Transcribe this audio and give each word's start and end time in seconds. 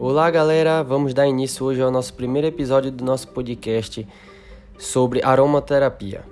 Olá, 0.00 0.30
galera! 0.30 0.80
Vamos 0.84 1.12
dar 1.12 1.26
início 1.26 1.66
hoje 1.66 1.82
ao 1.82 1.90
nosso 1.90 2.14
primeiro 2.14 2.46
episódio 2.46 2.88
do 2.88 3.04
nosso 3.04 3.26
podcast 3.26 4.06
sobre 4.78 5.20
aromaterapia. 5.24 6.22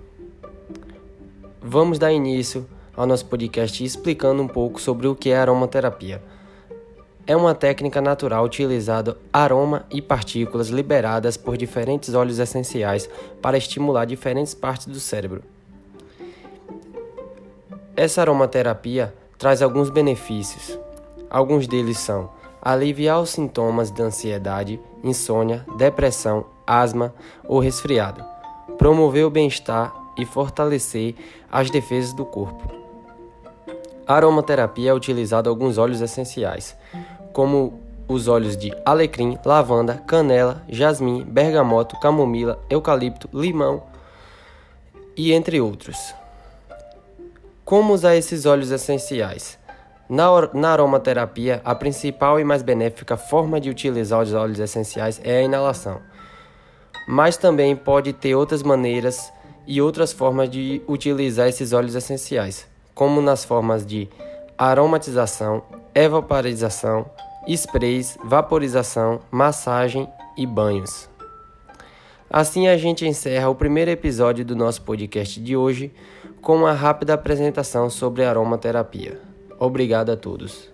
Vamos 1.60 1.98
dar 1.98 2.12
início 2.12 2.64
ao 2.96 3.08
nosso 3.08 3.26
podcast 3.26 3.82
explicando 3.82 4.40
um 4.40 4.46
pouco 4.46 4.80
sobre 4.80 5.08
o 5.08 5.16
que 5.16 5.30
é 5.30 5.37
aromaterapia. 5.37 6.22
É 7.26 7.34
uma 7.34 7.56
técnica 7.56 8.01
natural 8.01 8.44
utilizando 8.44 9.16
aroma 9.33 9.85
e 9.90 10.01
partículas 10.01 10.69
liberadas 10.69 11.37
por 11.37 11.56
diferentes 11.56 12.14
óleos 12.14 12.38
essenciais 12.38 13.10
para 13.42 13.58
estimular 13.58 14.04
diferentes 14.04 14.54
partes 14.54 14.87
do 14.87 15.01
cérebro. 15.01 15.42
Essa 17.96 18.20
aromaterapia 18.20 19.12
traz 19.37 19.60
alguns 19.60 19.91
benefícios. 19.91 20.78
Alguns 21.28 21.67
deles 21.67 21.98
são 21.98 22.30
aliviar 22.73 23.20
os 23.20 23.30
sintomas 23.30 23.93
de 23.93 24.02
ansiedade, 24.02 24.80
insônia, 25.05 25.65
depressão, 25.77 26.47
asma 26.66 27.15
ou 27.47 27.61
resfriado, 27.61 28.25
promover 28.77 29.25
o 29.25 29.30
bem-estar 29.30 29.95
e 30.19 30.27
fortalecer 30.27 31.15
as 31.51 31.70
defesas 31.70 32.12
do 32.12 32.25
corpo. 32.25 32.69
A 34.05 34.15
aromaterapia 34.15 34.91
é 34.91 34.95
utilizada 34.95 35.48
alguns 35.48 35.79
óleos 35.79 36.01
essenciais, 36.01 36.77
como 37.33 37.80
os 38.09 38.27
óleos 38.27 38.56
de 38.56 38.75
alecrim, 38.84 39.39
lavanda, 39.45 40.03
canela, 40.05 40.64
jasmim, 40.69 41.23
bergamota, 41.23 41.97
camomila, 42.01 42.61
eucalipto, 42.69 43.28
limão 43.33 43.84
e 45.17 45.33
entre 45.33 45.61
outros. 45.61 46.12
Como 47.64 47.95
usar 47.95 48.17
esses 48.17 48.45
óleos 48.45 48.73
essenciais? 48.73 49.56
Na, 50.09 50.70
aromaterapia, 50.70 51.60
a 51.65 51.74
principal 51.74 52.38
e 52.38 52.45
mais 52.45 52.62
benéfica 52.62 53.16
forma 53.16 53.60
de 53.60 53.69
utilizar 53.69 54.22
os 54.22 54.33
óleos 54.33 54.61
essenciais 54.61 55.20
é 55.25 55.39
a 55.39 55.42
inalação. 55.42 56.00
Mas 57.08 57.36
também 57.36 57.75
pode 57.75 58.12
ter 58.12 58.34
outras 58.34 58.62
maneiras 58.62 59.33
e 59.66 59.83
outras 59.83 60.12
formas 60.12 60.48
de 60.48 60.81
utilizar 60.86 61.48
esses 61.48 61.72
óleos 61.72 61.97
essenciais, 61.97 62.69
como 62.94 63.20
nas 63.20 63.44
formas 63.44 63.84
de 63.84 64.08
aromatização, 64.56 65.64
evaporização, 65.92 67.11
sprays, 67.48 68.16
vaporização, 68.25 69.20
massagem 69.31 70.09
e 70.36 70.47
banhos. 70.47 71.09
Assim 72.31 72.69
a 72.69 72.77
gente 72.77 73.06
encerra 73.06 73.48
o 73.48 73.55
primeiro 73.55 73.91
episódio 73.91 74.44
do 74.44 74.55
nosso 74.55 74.83
podcast 74.83 75.41
de 75.41 75.56
hoje 75.56 75.92
com 76.41 76.56
uma 76.56 76.72
rápida 76.72 77.14
apresentação 77.14 77.91
sobre 77.91 78.25
aromaterapia. 78.25 79.36
Obrigado 79.59 80.12
a 80.12 80.17
todos. 80.17 80.71